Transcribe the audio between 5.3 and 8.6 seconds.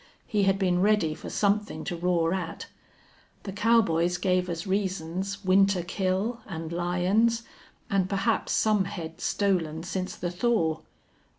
winter kill, and lions, and perhaps